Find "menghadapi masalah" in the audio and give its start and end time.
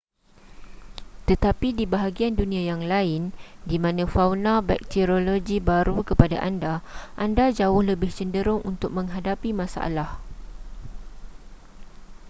8.97-10.09